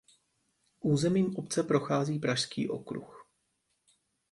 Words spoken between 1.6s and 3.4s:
prochází Pražský okruh.